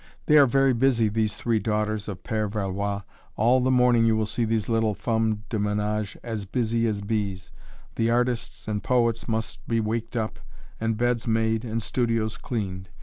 They 0.25 0.35
are 0.39 0.47
very 0.47 0.73
busy, 0.73 1.09
these 1.09 1.35
three 1.35 1.59
daughters 1.59 2.07
of 2.07 2.23
Père 2.23 2.49
Valois 2.49 3.03
all 3.35 3.59
the 3.59 3.69
morning 3.69 4.03
you 4.03 4.15
will 4.17 4.25
see 4.25 4.45
these 4.45 4.67
little 4.67 4.95
"femmes 4.95 5.43
de 5.49 5.59
ménage" 5.59 6.17
as 6.23 6.45
busy 6.45 6.87
as 6.87 7.01
bees; 7.01 7.51
the 7.97 8.09
artists 8.09 8.67
and 8.67 8.81
poets 8.81 9.27
must 9.27 9.59
be 9.67 9.79
waked 9.79 10.17
up, 10.17 10.39
and 10.79 10.97
beds 10.97 11.27
made 11.27 11.63
and 11.63 11.83
studios 11.83 12.37
cleaned. 12.37 12.89